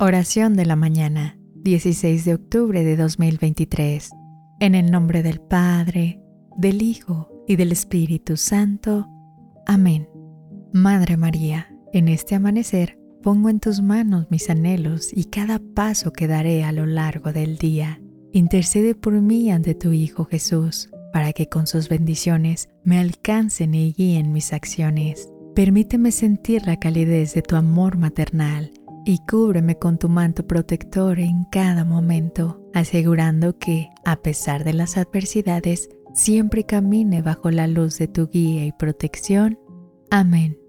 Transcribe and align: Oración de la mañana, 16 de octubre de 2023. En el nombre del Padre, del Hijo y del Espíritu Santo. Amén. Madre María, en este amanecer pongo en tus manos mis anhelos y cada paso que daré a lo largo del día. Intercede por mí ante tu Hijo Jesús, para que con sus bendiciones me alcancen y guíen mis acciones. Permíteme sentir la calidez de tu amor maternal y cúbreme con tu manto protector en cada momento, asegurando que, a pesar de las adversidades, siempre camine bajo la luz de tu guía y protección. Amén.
Oración 0.00 0.54
de 0.54 0.66
la 0.66 0.76
mañana, 0.76 1.38
16 1.62 2.24
de 2.26 2.34
octubre 2.34 2.84
de 2.84 2.96
2023. 2.96 4.10
En 4.60 4.74
el 4.74 4.90
nombre 4.90 5.22
del 5.22 5.40
Padre, 5.40 6.20
del 6.58 6.82
Hijo 6.82 7.30
y 7.48 7.56
del 7.56 7.72
Espíritu 7.72 8.36
Santo. 8.36 9.08
Amén. 9.66 10.08
Madre 10.72 11.16
María, 11.16 11.74
en 11.92 12.08
este 12.08 12.34
amanecer 12.34 12.98
pongo 13.22 13.48
en 13.48 13.60
tus 13.60 13.80
manos 13.80 14.26
mis 14.30 14.50
anhelos 14.50 15.10
y 15.10 15.24
cada 15.24 15.58
paso 15.58 16.12
que 16.12 16.26
daré 16.26 16.64
a 16.64 16.72
lo 16.72 16.84
largo 16.84 17.32
del 17.32 17.56
día. 17.56 18.02
Intercede 18.32 18.94
por 18.94 19.14
mí 19.14 19.50
ante 19.50 19.74
tu 19.74 19.92
Hijo 19.92 20.26
Jesús, 20.26 20.90
para 21.14 21.32
que 21.32 21.48
con 21.48 21.66
sus 21.66 21.88
bendiciones 21.88 22.68
me 22.82 22.98
alcancen 22.98 23.74
y 23.74 23.92
guíen 23.92 24.32
mis 24.32 24.52
acciones. 24.52 25.30
Permíteme 25.54 26.10
sentir 26.10 26.66
la 26.66 26.78
calidez 26.78 27.32
de 27.32 27.42
tu 27.42 27.56
amor 27.56 27.96
maternal 27.96 28.72
y 29.04 29.18
cúbreme 29.18 29.78
con 29.78 29.98
tu 29.98 30.08
manto 30.08 30.46
protector 30.46 31.18
en 31.18 31.44
cada 31.44 31.84
momento, 31.84 32.60
asegurando 32.72 33.58
que, 33.58 33.90
a 34.04 34.16
pesar 34.16 34.64
de 34.64 34.72
las 34.72 34.96
adversidades, 34.96 35.90
siempre 36.14 36.64
camine 36.64 37.22
bajo 37.22 37.50
la 37.50 37.66
luz 37.66 37.98
de 37.98 38.08
tu 38.08 38.28
guía 38.28 38.64
y 38.64 38.72
protección. 38.72 39.58
Amén. 40.10 40.63